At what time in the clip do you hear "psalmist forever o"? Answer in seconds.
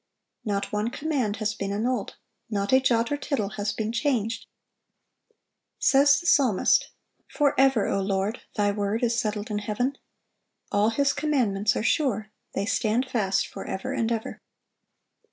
6.25-7.99